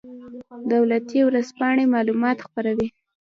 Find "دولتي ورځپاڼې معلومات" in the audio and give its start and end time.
0.71-2.37